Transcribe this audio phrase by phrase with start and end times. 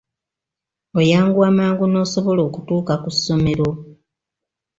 [0.99, 3.69] Oyanguwa mangu n'osobola okutuuka ku ssomero.